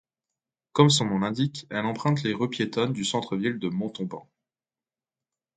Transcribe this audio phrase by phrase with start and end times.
[0.71, 4.27] Comme son nom l'indique, elle emprunte les rues piétonnes du centre-ville de Montauban.